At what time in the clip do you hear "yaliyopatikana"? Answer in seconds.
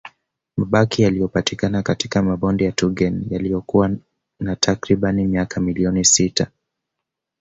1.01-1.83